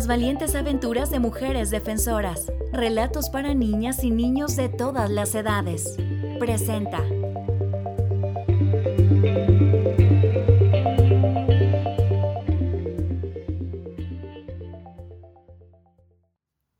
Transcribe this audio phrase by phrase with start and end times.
[0.00, 2.50] Las valientes aventuras de mujeres defensoras.
[2.72, 5.94] Relatos para niñas y niños de todas las edades.
[6.38, 7.04] Presenta.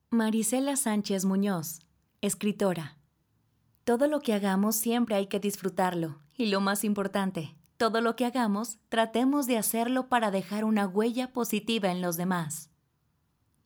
[0.09, 1.81] Marisela Sánchez Muñoz,
[2.23, 2.97] escritora.
[3.85, 6.23] Todo lo que hagamos siempre hay que disfrutarlo.
[6.39, 11.35] Y lo más importante, todo lo que hagamos, tratemos de hacerlo para dejar una huella
[11.35, 12.70] positiva en los demás.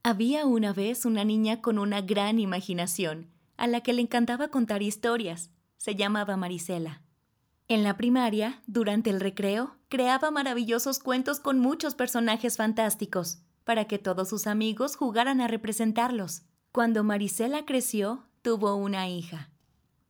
[0.06, 4.82] Había una vez una niña con una gran imaginación, a la que le encantaba contar
[4.82, 5.50] historias.
[5.78, 7.00] Se llamaba Marisela.
[7.68, 13.98] En la primaria, durante el recreo, creaba maravillosos cuentos con muchos personajes fantásticos, para que
[13.98, 16.42] todos sus amigos jugaran a representarlos.
[16.70, 19.48] Cuando Marisela creció, tuvo una hija.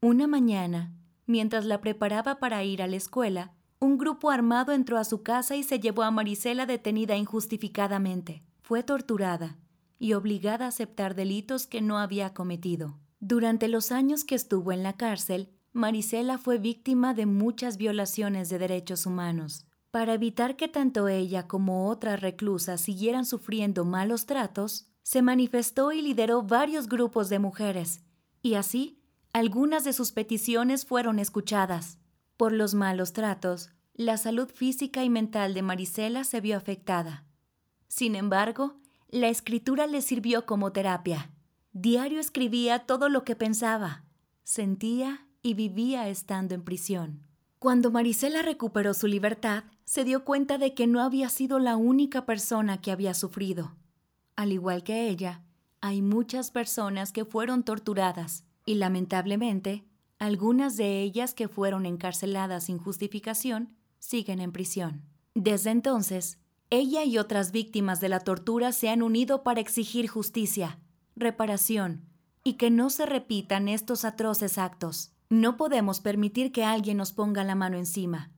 [0.00, 0.92] Una mañana,
[1.26, 5.54] mientras la preparaba para ir a la escuela, un grupo armado entró a su casa
[5.54, 8.42] y se llevó a Marisela detenida injustificadamente.
[8.60, 9.56] Fue torturada
[9.98, 12.98] y obligada a aceptar delitos que no había cometido.
[13.20, 18.58] Durante los años que estuvo en la cárcel, Marisela fue víctima de muchas violaciones de
[18.58, 19.66] derechos humanos.
[19.90, 26.02] Para evitar que tanto ella como otras reclusas siguieran sufriendo malos tratos, se manifestó y
[26.02, 28.02] lideró varios grupos de mujeres,
[28.42, 29.00] y así
[29.32, 31.98] algunas de sus peticiones fueron escuchadas.
[32.36, 37.24] Por los malos tratos, la salud física y mental de Marisela se vio afectada.
[37.88, 38.80] Sin embargo,
[39.14, 41.30] la escritura le sirvió como terapia.
[41.72, 44.02] Diario escribía todo lo que pensaba,
[44.42, 47.22] sentía y vivía estando en prisión.
[47.60, 52.26] Cuando Marisela recuperó su libertad, se dio cuenta de que no había sido la única
[52.26, 53.76] persona que había sufrido.
[54.34, 55.44] Al igual que ella,
[55.80, 59.84] hay muchas personas que fueron torturadas y lamentablemente,
[60.18, 65.02] algunas de ellas que fueron encarceladas sin justificación siguen en prisión.
[65.34, 66.38] Desde entonces,
[66.70, 70.78] ella y otras víctimas de la tortura se han unido para exigir justicia,
[71.16, 72.06] reparación
[72.42, 75.12] y que no se repitan estos atroces actos.
[75.30, 78.30] No podemos permitir que alguien nos ponga la mano encima,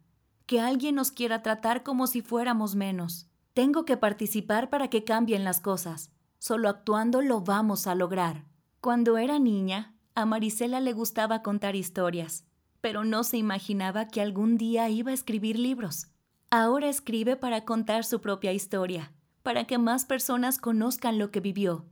[0.46, 3.28] que alguien nos quiera tratar como si fuéramos menos.
[3.54, 6.10] Tengo que participar para que cambien las cosas.
[6.38, 8.44] Solo actuando lo vamos a lograr.
[8.80, 12.44] Cuando era niña, a Marisela le gustaba contar historias,
[12.80, 16.08] pero no se imaginaba que algún día iba a escribir libros.
[16.50, 19.12] Ahora escribe para contar su propia historia,
[19.42, 21.86] para que más personas conozcan lo que vivió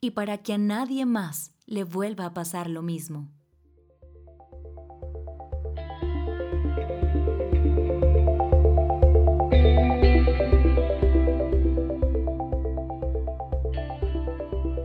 [0.00, 3.30] y para que a nadie más le vuelva a pasar lo mismo.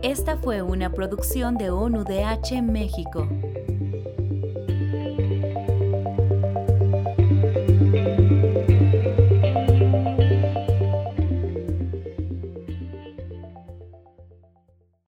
[0.02, 3.28] Esta fue una producción de ONU DH México.